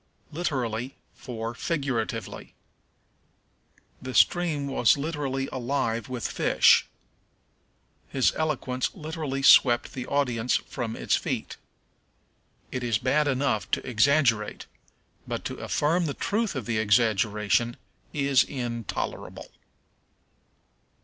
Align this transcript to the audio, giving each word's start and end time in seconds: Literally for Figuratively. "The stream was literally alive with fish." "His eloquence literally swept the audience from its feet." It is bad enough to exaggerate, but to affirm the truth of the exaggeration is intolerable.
Literally 0.31 0.95
for 1.13 1.53
Figuratively. 1.53 2.55
"The 4.01 4.15
stream 4.15 4.65
was 4.65 4.97
literally 4.97 5.47
alive 5.51 6.09
with 6.09 6.27
fish." 6.27 6.87
"His 8.09 8.33
eloquence 8.35 8.95
literally 8.95 9.43
swept 9.43 9.93
the 9.93 10.07
audience 10.07 10.55
from 10.57 10.95
its 10.95 11.15
feet." 11.15 11.57
It 12.71 12.83
is 12.83 12.97
bad 12.97 13.27
enough 13.27 13.69
to 13.69 13.87
exaggerate, 13.87 14.65
but 15.27 15.45
to 15.45 15.57
affirm 15.57 16.07
the 16.07 16.15
truth 16.15 16.55
of 16.55 16.65
the 16.65 16.79
exaggeration 16.79 17.77
is 18.11 18.43
intolerable. 18.43 19.49